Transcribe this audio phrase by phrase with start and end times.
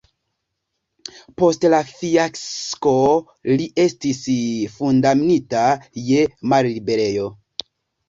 [1.41, 2.95] Post la fiasko
[3.61, 4.25] li estis
[4.83, 5.65] kondamnita
[6.11, 7.33] je malliberejo.